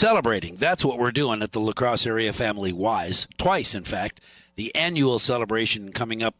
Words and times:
celebrating. 0.00 0.56
That's 0.56 0.82
what 0.82 0.98
we're 0.98 1.10
doing 1.10 1.42
at 1.42 1.52
the 1.52 1.60
La 1.60 1.74
Crosse 1.74 2.06
Area 2.06 2.32
Family 2.32 2.70
Ys, 2.70 3.28
twice, 3.36 3.74
in 3.74 3.84
fact. 3.84 4.18
The 4.56 4.74
annual 4.74 5.18
celebration 5.18 5.92
coming 5.92 6.22
up. 6.22 6.34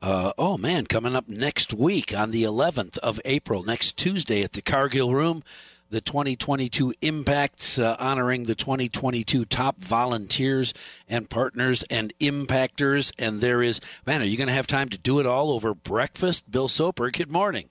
Uh, 0.00 0.32
oh 0.38 0.56
man, 0.56 0.86
coming 0.86 1.16
up 1.16 1.28
next 1.28 1.74
week 1.74 2.16
on 2.16 2.30
the 2.30 2.44
11th 2.44 2.98
of 2.98 3.20
April, 3.24 3.64
next 3.64 3.96
Tuesday 3.96 4.44
at 4.44 4.52
the 4.52 4.62
Cargill 4.62 5.12
Room 5.12 5.42
the 5.90 6.00
2022 6.00 6.94
Impacts, 7.02 7.78
uh, 7.78 7.96
honoring 7.98 8.44
the 8.44 8.54
2022 8.54 9.44
top 9.46 9.78
volunteers 9.82 10.72
and 11.06 11.28
partners 11.28 11.82
and 11.90 12.14
impactors. 12.20 13.12
And 13.18 13.40
there 13.40 13.62
is, 13.62 13.80
man, 14.06 14.22
are 14.22 14.24
you 14.24 14.38
going 14.38 14.46
to 14.46 14.54
have 14.54 14.66
time 14.66 14.88
to 14.88 14.96
do 14.96 15.18
it 15.18 15.26
all 15.26 15.50
over 15.50 15.74
breakfast? 15.74 16.50
Bill 16.50 16.68
Soper, 16.68 17.10
good 17.10 17.30
morning. 17.30 17.66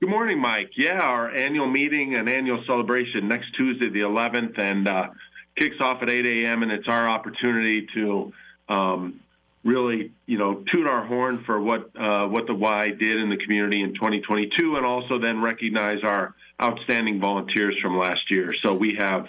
Good 0.00 0.08
morning, 0.08 0.40
Mike. 0.40 0.70
Yeah, 0.78 0.98
our 0.98 1.30
annual 1.30 1.66
meeting 1.66 2.14
and 2.14 2.26
annual 2.26 2.64
celebration 2.66 3.28
next 3.28 3.54
Tuesday, 3.54 3.90
the 3.90 4.00
11th, 4.00 4.58
and 4.58 4.88
uh, 4.88 5.08
kicks 5.56 5.76
off 5.78 6.00
at 6.00 6.08
8 6.08 6.24
a.m. 6.24 6.62
And 6.62 6.72
it's 6.72 6.88
our 6.88 7.06
opportunity 7.06 7.86
to 7.92 8.32
um, 8.70 9.20
really, 9.62 10.10
you 10.24 10.38
know, 10.38 10.64
toot 10.72 10.86
our 10.86 11.04
horn 11.04 11.44
for 11.44 11.60
what 11.60 11.90
uh, 11.94 12.26
what 12.28 12.46
the 12.46 12.54
Y 12.54 12.92
did 12.98 13.16
in 13.16 13.28
the 13.28 13.36
community 13.36 13.82
in 13.82 13.92
2022, 13.92 14.76
and 14.76 14.86
also 14.86 15.18
then 15.18 15.42
recognize 15.42 16.02
our 16.02 16.34
outstanding 16.62 17.20
volunteers 17.20 17.76
from 17.82 17.98
last 17.98 18.30
year. 18.30 18.54
So 18.54 18.72
we 18.72 18.96
have, 18.98 19.26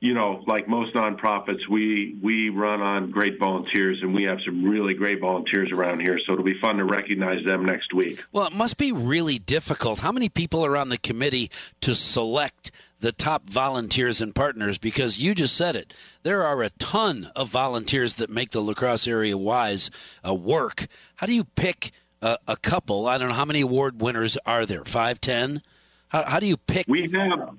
you 0.00 0.12
know, 0.12 0.44
like 0.46 0.68
most 0.68 0.94
nonprofits, 0.94 1.68
we 1.70 2.16
we 2.22 2.50
run 2.50 2.82
on 2.82 3.10
great 3.10 3.38
volunteers, 3.38 3.98
and 4.02 4.14
we 4.14 4.24
have 4.24 4.38
some 4.44 4.64
really 4.64 4.94
great 4.94 5.20
volunteers 5.20 5.70
around 5.70 6.00
here. 6.00 6.18
So 6.26 6.32
it'll 6.32 6.44
be 6.44 6.58
fun 6.60 6.76
to 6.76 6.84
recognize 6.84 7.44
them 7.46 7.64
next 7.64 7.94
week. 7.94 8.22
Well, 8.30 8.46
it 8.46 8.52
must 8.52 8.76
be 8.76 8.92
really 8.92 9.38
difficult. 9.38 10.00
How 10.00 10.12
many 10.12 10.28
people 10.28 10.64
are 10.64 10.76
on 10.76 10.90
the 10.90 10.98
committee 10.98 11.50
to 11.80 11.94
select? 11.94 12.70
the 12.98 13.12
top 13.12 13.48
volunteers 13.48 14.22
and 14.22 14.34
partners 14.34 14.78
because 14.78 15.18
you 15.18 15.34
just 15.34 15.54
said 15.54 15.76
it. 15.76 15.92
There 16.22 16.42
are 16.42 16.62
a 16.62 16.70
ton 16.70 17.30
of 17.36 17.50
volunteers 17.50 18.14
that 18.14 18.30
make 18.30 18.52
the 18.52 18.62
La 18.62 18.72
Crosse 18.72 19.06
area 19.06 19.36
Ys 19.36 19.90
uh, 20.26 20.34
work. 20.34 20.86
How 21.16 21.26
do 21.26 21.34
you 21.34 21.44
pick 21.44 21.92
a, 22.22 22.38
a 22.48 22.56
couple? 22.56 23.06
I 23.06 23.18
don't 23.18 23.28
know 23.28 23.34
how 23.34 23.44
many 23.44 23.60
award 23.60 24.00
winners 24.00 24.38
are 24.46 24.64
there. 24.64 24.82
Five, 24.84 25.20
ten? 25.20 25.60
How, 26.08 26.24
how 26.24 26.40
do 26.40 26.46
you 26.46 26.56
pick? 26.56 26.86
We 26.88 27.10
have, 27.10 27.56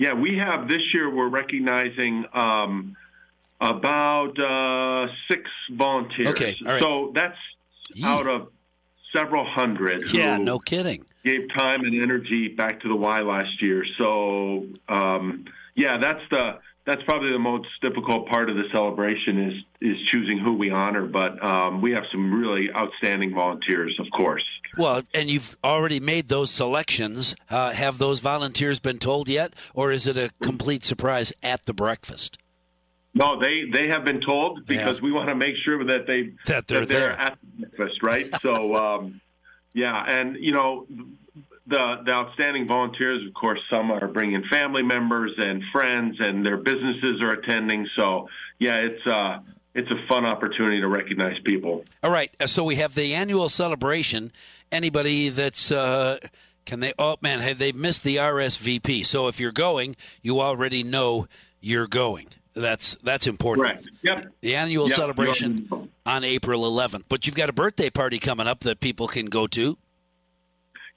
yeah, 0.00 0.14
we 0.14 0.38
have 0.38 0.66
this 0.66 0.80
year. 0.94 1.14
We're 1.14 1.28
recognizing 1.28 2.24
um, 2.32 2.96
about 3.60 4.32
uh, 4.40 5.12
six 5.30 5.42
volunteers. 5.70 6.28
Okay, 6.28 6.56
so 6.80 7.12
that's 7.14 7.36
yeah. 7.94 8.08
out 8.08 8.26
of 8.26 8.48
several 9.14 9.44
hundred. 9.44 10.10
Yeah, 10.10 10.38
no 10.38 10.58
kidding. 10.58 11.04
Gave 11.22 11.52
time 11.54 11.84
and 11.84 12.02
energy 12.02 12.48
back 12.48 12.80
to 12.80 12.88
the 12.88 12.96
Y 12.96 13.20
last 13.20 13.60
year. 13.60 13.84
So 13.98 14.68
um, 14.88 15.44
yeah, 15.74 15.98
that's 16.00 16.22
the 16.30 16.60
that's 16.90 17.02
probably 17.04 17.30
the 17.30 17.38
most 17.38 17.68
difficult 17.80 18.28
part 18.28 18.50
of 18.50 18.56
the 18.56 18.64
celebration 18.72 19.38
is 19.50 19.54
is 19.80 19.96
choosing 20.08 20.38
who 20.38 20.54
we 20.54 20.70
honor. 20.70 21.06
But 21.06 21.42
um, 21.44 21.80
we 21.80 21.92
have 21.92 22.02
some 22.10 22.34
really 22.34 22.68
outstanding 22.74 23.32
volunteers, 23.32 23.96
of 24.00 24.06
course. 24.10 24.44
Well, 24.76 25.02
and 25.14 25.28
you've 25.28 25.56
already 25.62 26.00
made 26.00 26.28
those 26.28 26.50
selections. 26.50 27.36
Uh, 27.48 27.70
have 27.70 27.98
those 27.98 28.18
volunteers 28.18 28.80
been 28.80 28.98
told 28.98 29.28
yet, 29.28 29.54
or 29.72 29.92
is 29.92 30.06
it 30.06 30.16
a 30.16 30.30
complete 30.42 30.84
surprise 30.84 31.32
at 31.42 31.64
the 31.66 31.72
breakfast? 31.72 32.38
No, 33.14 33.40
they 33.40 33.70
they 33.72 33.88
have 33.88 34.04
been 34.04 34.20
told 34.20 34.66
because 34.66 34.98
yeah. 34.98 35.04
we 35.04 35.12
want 35.12 35.28
to 35.28 35.36
make 35.36 35.54
sure 35.64 35.84
that 35.84 36.06
they 36.08 36.32
that 36.46 36.66
they're, 36.66 36.80
that 36.80 36.88
they're 36.88 37.00
there 37.00 37.12
at 37.12 37.38
the 37.40 37.66
breakfast, 37.66 38.02
right? 38.02 38.28
so, 38.40 38.74
um, 38.84 39.20
yeah, 39.74 40.04
and 40.08 40.36
you 40.36 40.52
know 40.52 40.86
the 41.70 42.02
the 42.04 42.10
outstanding 42.10 42.66
volunteers, 42.66 43.26
of 43.26 43.32
course, 43.32 43.60
some 43.70 43.90
are 43.90 44.08
bringing 44.08 44.42
family 44.50 44.82
members 44.82 45.32
and 45.38 45.62
friends, 45.72 46.16
and 46.18 46.44
their 46.44 46.56
businesses 46.56 47.22
are 47.22 47.30
attending. 47.30 47.88
So, 47.96 48.28
yeah, 48.58 48.76
it's 48.76 49.06
uh, 49.06 49.38
it's 49.74 49.90
a 49.90 50.06
fun 50.08 50.24
opportunity 50.26 50.80
to 50.80 50.88
recognize 50.88 51.36
people. 51.44 51.84
All 52.02 52.10
right, 52.10 52.34
uh, 52.40 52.46
so 52.46 52.64
we 52.64 52.76
have 52.76 52.94
the 52.94 53.14
annual 53.14 53.48
celebration. 53.48 54.32
Anybody 54.72 55.28
that's 55.28 55.70
uh, 55.70 56.18
can 56.66 56.80
they? 56.80 56.92
Oh 56.98 57.16
man, 57.22 57.40
have 57.40 57.58
they 57.58 57.72
missed 57.72 58.02
the 58.02 58.16
RSVP? 58.16 59.06
So 59.06 59.28
if 59.28 59.40
you're 59.40 59.52
going, 59.52 59.96
you 60.22 60.40
already 60.40 60.82
know 60.82 61.28
you're 61.60 61.88
going. 61.88 62.28
That's 62.54 62.96
that's 62.96 63.28
important. 63.28 63.64
Right. 63.64 63.84
Yep. 64.02 64.32
The 64.40 64.56
annual 64.56 64.88
yep. 64.88 64.96
celebration 64.96 65.88
on 66.04 66.24
April 66.24 66.62
11th. 66.62 67.04
But 67.08 67.26
you've 67.26 67.36
got 67.36 67.48
a 67.48 67.52
birthday 67.52 67.90
party 67.90 68.18
coming 68.18 68.48
up 68.48 68.60
that 68.60 68.80
people 68.80 69.06
can 69.06 69.26
go 69.26 69.46
to. 69.48 69.78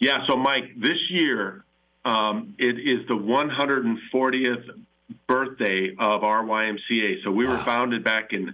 Yeah, 0.03 0.17
so 0.27 0.35
Mike, 0.35 0.65
this 0.75 0.97
year 1.11 1.63
um, 2.03 2.55
it 2.57 2.77
is 2.77 3.07
the 3.07 3.13
140th 3.13 4.83
birthday 5.27 5.95
of 5.97 6.25
our 6.25 6.43
YMCA. 6.43 7.23
So 7.23 7.31
we 7.31 7.47
were 7.47 7.57
founded 7.59 8.03
back 8.03 8.33
in 8.33 8.47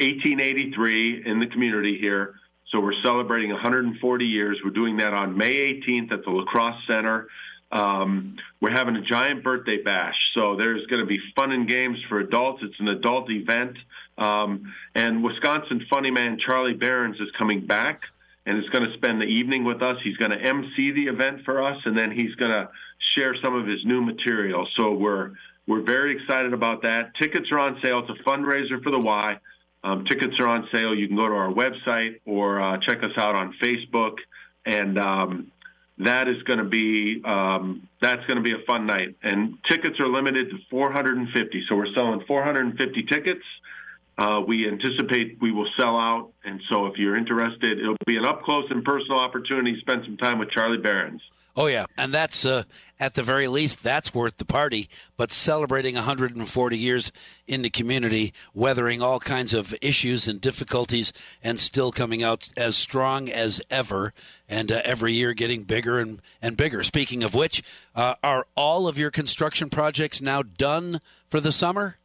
1883 0.00 1.22
in 1.24 1.40
the 1.40 1.46
community 1.46 1.96
here. 1.98 2.34
So 2.68 2.80
we're 2.80 3.00
celebrating 3.02 3.50
140 3.50 4.26
years. 4.26 4.60
We're 4.62 4.72
doing 4.72 4.98
that 4.98 5.14
on 5.14 5.38
May 5.38 5.72
18th 5.80 6.12
at 6.12 6.22
the 6.22 6.32
La 6.32 6.44
Crosse 6.44 6.82
Center. 6.86 7.28
Um, 7.72 8.36
we're 8.60 8.72
having 8.72 8.96
a 8.96 9.02
giant 9.02 9.42
birthday 9.42 9.82
bash. 9.82 10.16
So 10.34 10.56
there's 10.56 10.84
going 10.88 11.00
to 11.00 11.06
be 11.06 11.18
fun 11.34 11.50
and 11.52 11.66
games 11.66 11.96
for 12.10 12.20
adults. 12.20 12.62
It's 12.62 12.78
an 12.78 12.88
adult 12.88 13.30
event. 13.30 13.78
Um, 14.18 14.74
and 14.94 15.24
Wisconsin 15.24 15.86
funny 15.88 16.10
man 16.10 16.36
Charlie 16.46 16.74
Berens 16.74 17.18
is 17.20 17.30
coming 17.38 17.64
back 17.64 18.02
and 18.46 18.58
is 18.58 18.68
going 18.70 18.88
to 18.88 18.96
spend 18.96 19.20
the 19.20 19.26
evening 19.26 19.64
with 19.64 19.82
us. 19.82 19.96
He's 20.02 20.16
going 20.16 20.30
to 20.30 20.38
MC 20.38 20.92
the 20.92 21.04
event 21.04 21.44
for 21.44 21.62
us, 21.62 21.76
and 21.84 21.96
then 21.96 22.10
he's 22.10 22.34
going 22.36 22.50
to 22.50 22.68
share 23.14 23.34
some 23.42 23.54
of 23.54 23.66
his 23.66 23.84
new 23.84 24.00
material. 24.00 24.66
So 24.76 24.92
we're 24.92 25.32
we're 25.66 25.82
very 25.82 26.16
excited 26.16 26.52
about 26.52 26.82
that. 26.82 27.12
Tickets 27.20 27.46
are 27.52 27.58
on 27.58 27.78
sale. 27.82 28.00
It's 28.00 28.18
a 28.18 28.28
fundraiser 28.28 28.82
for 28.82 28.90
the 28.90 28.98
Y. 28.98 29.36
Um, 29.84 30.04
tickets 30.04 30.34
are 30.40 30.48
on 30.48 30.68
sale. 30.72 30.94
You 30.94 31.06
can 31.06 31.16
go 31.16 31.28
to 31.28 31.34
our 31.34 31.52
website 31.52 32.20
or 32.26 32.60
uh, 32.60 32.78
check 32.78 32.98
us 33.02 33.12
out 33.16 33.34
on 33.34 33.54
Facebook, 33.62 34.16
and 34.66 34.98
um, 34.98 35.52
that 35.98 36.28
is 36.28 36.42
going 36.42 36.58
to 36.58 36.64
be 36.64 37.22
um, 37.24 37.88
that's 38.00 38.24
going 38.26 38.36
to 38.36 38.42
be 38.42 38.52
a 38.52 38.64
fun 38.66 38.86
night. 38.86 39.16
And 39.22 39.58
tickets 39.68 40.00
are 40.00 40.08
limited 40.08 40.50
to 40.50 40.56
450. 40.70 41.64
So 41.68 41.76
we're 41.76 41.92
selling 41.94 42.22
450 42.26 43.02
tickets. 43.04 43.44
Uh, 44.18 44.40
we 44.46 44.68
anticipate 44.68 45.38
we 45.40 45.50
will 45.50 45.68
sell 45.78 45.96
out, 45.96 46.32
and 46.44 46.60
so 46.70 46.86
if 46.86 46.98
you're 46.98 47.16
interested, 47.16 47.78
it'll 47.78 47.96
be 48.06 48.16
an 48.16 48.24
up 48.24 48.42
close 48.42 48.66
and 48.70 48.84
personal 48.84 49.18
opportunity 49.18 49.74
to 49.74 49.80
spend 49.80 50.04
some 50.04 50.16
time 50.18 50.38
with 50.38 50.50
Charlie 50.50 50.78
Berens. 50.78 51.22
Oh 51.56 51.66
yeah, 51.66 51.86
and 51.96 52.14
that's 52.14 52.44
uh, 52.44 52.62
at 53.00 53.14
the 53.14 53.22
very 53.22 53.48
least 53.48 53.82
that's 53.82 54.14
worth 54.14 54.36
the 54.36 54.44
party. 54.44 54.88
But 55.16 55.32
celebrating 55.32 55.94
140 55.96 56.78
years 56.78 57.12
in 57.46 57.62
the 57.62 57.70
community, 57.70 58.32
weathering 58.54 59.02
all 59.02 59.18
kinds 59.18 59.52
of 59.52 59.74
issues 59.82 60.28
and 60.28 60.40
difficulties, 60.40 61.12
and 61.42 61.58
still 61.58 61.90
coming 61.90 62.22
out 62.22 62.50
as 62.56 62.76
strong 62.76 63.28
as 63.28 63.60
ever, 63.68 64.12
and 64.48 64.70
uh, 64.70 64.80
every 64.84 65.12
year 65.12 65.32
getting 65.32 65.64
bigger 65.64 65.98
and, 65.98 66.20
and 66.40 66.56
bigger. 66.56 66.82
Speaking 66.84 67.24
of 67.24 67.34
which, 67.34 67.62
uh, 67.96 68.14
are 68.22 68.46
all 68.54 68.86
of 68.86 68.96
your 68.96 69.10
construction 69.10 69.70
projects 69.70 70.22
now 70.22 70.42
done 70.42 71.00
for 71.28 71.40
the 71.40 71.52
summer? 71.52 71.96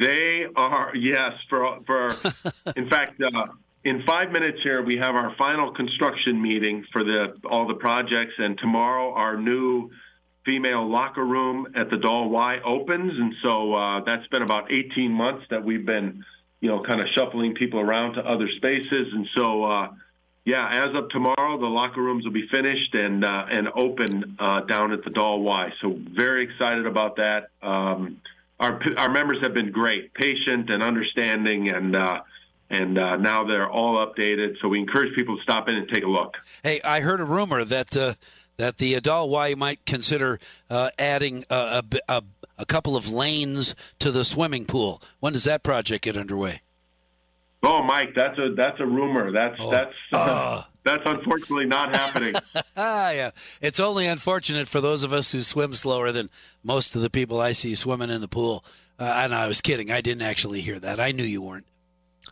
They 0.00 0.33
are 0.56 0.94
yes. 0.94 1.32
For 1.48 1.80
for 1.86 2.08
in 2.76 2.88
fact, 2.88 3.20
uh, 3.22 3.46
in 3.84 4.02
five 4.06 4.30
minutes 4.30 4.58
here 4.62 4.82
we 4.82 4.96
have 4.96 5.14
our 5.14 5.34
final 5.36 5.72
construction 5.72 6.40
meeting 6.40 6.84
for 6.92 7.04
the 7.04 7.34
all 7.48 7.66
the 7.66 7.74
projects, 7.74 8.34
and 8.38 8.58
tomorrow 8.58 9.12
our 9.14 9.36
new 9.36 9.90
female 10.44 10.88
locker 10.88 11.24
room 11.24 11.68
at 11.74 11.90
the 11.90 11.96
Dahl 11.96 12.28
Y 12.28 12.60
opens, 12.64 13.12
and 13.18 13.34
so 13.42 13.74
uh, 13.74 14.04
that's 14.04 14.26
been 14.28 14.42
about 14.42 14.70
18 14.70 15.10
months 15.10 15.46
that 15.48 15.64
we've 15.64 15.86
been, 15.86 16.22
you 16.60 16.68
know, 16.68 16.82
kind 16.82 17.00
of 17.00 17.06
shuffling 17.16 17.54
people 17.54 17.80
around 17.80 18.14
to 18.14 18.20
other 18.20 18.48
spaces, 18.56 19.12
and 19.12 19.26
so. 19.34 19.64
Uh, 19.64 19.88
yeah, 20.46 20.84
as 20.84 20.94
of 20.94 21.08
tomorrow, 21.08 21.58
the 21.58 21.66
locker 21.66 22.02
rooms 22.02 22.24
will 22.24 22.32
be 22.32 22.46
finished 22.48 22.94
and 22.94 23.24
uh, 23.24 23.46
and 23.50 23.66
open 23.74 24.36
uh, 24.38 24.60
down 24.60 24.92
at 24.92 25.02
the 25.02 25.08
Dahl 25.08 25.40
Y. 25.40 25.72
So 25.80 25.98
very 26.14 26.44
excited 26.44 26.84
about 26.84 27.16
that. 27.16 27.48
Um, 27.62 28.20
our 28.60 28.80
our 28.96 29.10
members 29.10 29.38
have 29.42 29.54
been 29.54 29.70
great, 29.70 30.14
patient 30.14 30.70
and 30.70 30.82
understanding, 30.82 31.68
and 31.68 31.96
uh, 31.96 32.20
and 32.70 32.98
uh, 32.98 33.16
now 33.16 33.44
they're 33.44 33.68
all 33.68 34.04
updated. 34.06 34.56
So 34.60 34.68
we 34.68 34.78
encourage 34.78 35.14
people 35.16 35.36
to 35.36 35.42
stop 35.42 35.68
in 35.68 35.74
and 35.74 35.88
take 35.88 36.04
a 36.04 36.08
look. 36.08 36.34
Hey, 36.62 36.80
I 36.82 37.00
heard 37.00 37.20
a 37.20 37.24
rumor 37.24 37.64
that 37.64 37.96
uh, 37.96 38.14
that 38.56 38.78
the 38.78 38.94
adult 38.94 39.30
Y 39.30 39.54
might 39.54 39.84
consider 39.84 40.38
uh, 40.70 40.90
adding 40.98 41.44
a, 41.50 41.82
a, 42.08 42.22
a 42.58 42.66
couple 42.66 42.96
of 42.96 43.08
lanes 43.08 43.74
to 43.98 44.10
the 44.10 44.24
swimming 44.24 44.64
pool. 44.64 45.02
When 45.20 45.32
does 45.32 45.44
that 45.44 45.62
project 45.62 46.04
get 46.04 46.16
underway? 46.16 46.60
Oh, 47.64 47.82
Mike, 47.82 48.14
that's 48.14 48.38
a 48.38 48.54
that's 48.54 48.78
a 48.80 48.86
rumor. 48.86 49.32
That's 49.32 49.56
oh. 49.58 49.70
that's 49.70 49.94
uh, 50.12 50.62
that's 50.82 51.02
unfortunately 51.06 51.66
not 51.66 51.94
happening. 51.94 52.34
yeah, 52.76 53.30
it's 53.60 53.80
only 53.80 54.06
unfortunate 54.06 54.68
for 54.68 54.80
those 54.80 55.02
of 55.02 55.12
us 55.12 55.32
who 55.32 55.42
swim 55.42 55.74
slower 55.74 56.12
than 56.12 56.28
most 56.62 56.94
of 56.94 57.02
the 57.02 57.10
people 57.10 57.40
I 57.40 57.52
see 57.52 57.74
swimming 57.74 58.10
in 58.10 58.20
the 58.20 58.28
pool. 58.28 58.64
Uh, 58.98 59.04
and 59.04 59.34
I 59.34 59.48
was 59.48 59.60
kidding. 59.60 59.90
I 59.90 60.00
didn't 60.00 60.22
actually 60.22 60.60
hear 60.60 60.78
that. 60.78 61.00
I 61.00 61.10
knew 61.10 61.24
you 61.24 61.42
weren't. 61.42 61.66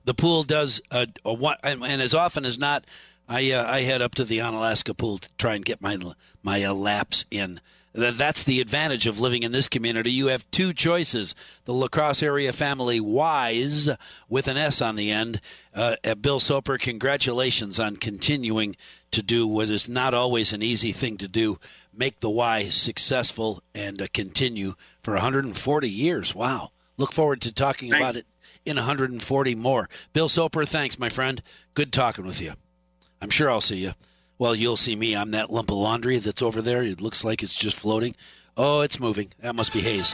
The 0.05 0.15
pool 0.15 0.45
does 0.45 0.81
a, 0.91 1.09
a 1.25 1.33
one, 1.33 1.57
and, 1.65 1.83
and 1.83 2.01
as 2.01 2.15
often 2.15 2.45
as 2.45 2.59
not, 2.59 2.85
I 3.29 3.53
uh, 3.53 3.71
I 3.71 3.81
head 3.81 4.03
up 4.03 4.15
to 4.17 4.25
the 4.25 4.39
Onalaska 4.39 4.97
pool 4.97 5.19
to 5.19 5.29
try 5.39 5.55
and 5.55 5.65
get 5.65 5.81
my 5.81 5.99
my 6.43 6.63
uh, 6.63 6.75
laps 6.75 7.25
in. 7.31 7.61
That's 7.95 8.43
the 8.43 8.61
advantage 8.61 9.07
of 9.07 9.21
living 9.21 9.43
in 9.43 9.53
this 9.53 9.69
community. 9.69 10.11
You 10.11 10.29
have 10.29 10.51
two 10.51 10.73
choices. 10.73 11.35
The 11.67 11.75
La 11.75 11.89
Crosse 11.89 12.23
area 12.23 12.53
family 12.53 12.99
Ys 12.99 13.91
with 14.29 14.49
an 14.49 14.57
S 14.57 14.81
on 14.81 14.97
the 14.97 15.11
end. 15.11 15.41
Uh, 15.75 15.97
Bill 16.21 16.41
Soper, 16.41 16.79
congratulations 16.79 17.79
on 17.79 17.97
continuing 17.97 18.77
to 19.11 19.23
do 19.23 19.47
what 19.47 19.69
is 19.69 19.89
not 19.89 20.15
always 20.15 20.53
an 20.53 20.63
easy 20.63 20.93
thing 20.93 21.19
to 21.19 21.29
do. 21.29 21.59
Make 21.95 22.21
the 22.21 22.31
Y 22.31 22.71
successful 22.71 23.63
and 23.75 24.01
uh, 24.01 24.07
continue 24.15 24.75
for 25.03 25.13
140 25.13 25.89
years. 25.89 26.35
Wow. 26.35 26.71
Look 26.97 27.13
forward 27.13 27.43
to 27.43 27.53
talking 27.53 27.91
Thanks. 27.91 28.03
about 28.03 28.17
it 28.17 28.27
in 28.65 28.77
140 28.77 29.55
more. 29.55 29.89
Bill 30.13 30.29
Soper, 30.29 30.65
thanks, 30.65 30.99
my 30.99 31.11
friend. 31.11 31.43
Good 31.75 31.93
talking 31.93 32.27
with 32.27 32.41
you. 32.41 32.55
I'm 33.21 33.31
sure 33.31 33.51
I'll 33.51 33.61
see 33.61 33.77
you. 33.77 33.93
Well, 34.43 34.57
you'll 34.57 34.77
see 34.77 34.97
me. 34.97 35.15
I'm 35.15 35.31
that 35.31 35.53
lump 35.53 35.71
of 35.71 35.77
laundry 35.77 36.19
that's 36.19 36.43
over 36.43 36.61
there. 36.61 36.83
It 36.83 37.01
looks 37.01 37.23
like 37.23 37.45
it's 37.45 37.55
just 37.55 37.77
floating. 37.77 38.17
Oh, 38.57 38.81
it's 38.81 38.99
moving. 38.99 39.31
That 39.39 39.55
must 39.55 39.73
be 39.73 39.79
Hayes. 39.79 40.13